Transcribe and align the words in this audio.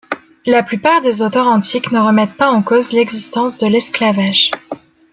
La 0.47 0.63
plupart 0.63 1.03
des 1.03 1.21
auteurs 1.21 1.45
antiques 1.45 1.91
ne 1.91 1.99
remettent 1.99 2.33
pas 2.35 2.49
en 2.49 2.63
cause 2.63 2.91
l’existence 2.91 3.59
de 3.59 3.67
l’esclavage. 3.67 4.49